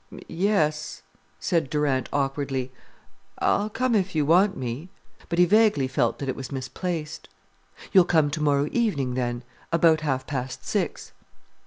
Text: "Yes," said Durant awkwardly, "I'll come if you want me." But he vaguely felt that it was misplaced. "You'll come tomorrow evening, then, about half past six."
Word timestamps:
"Yes," 0.27 1.03
said 1.39 1.69
Durant 1.69 2.09
awkwardly, 2.11 2.71
"I'll 3.37 3.69
come 3.69 3.93
if 3.93 4.15
you 4.15 4.25
want 4.25 4.57
me." 4.57 4.89
But 5.29 5.37
he 5.37 5.45
vaguely 5.45 5.87
felt 5.87 6.17
that 6.17 6.27
it 6.27 6.35
was 6.35 6.51
misplaced. 6.51 7.29
"You'll 7.93 8.05
come 8.05 8.31
tomorrow 8.31 8.67
evening, 8.71 9.13
then, 9.13 9.43
about 9.71 10.01
half 10.01 10.25
past 10.25 10.65
six." 10.65 11.11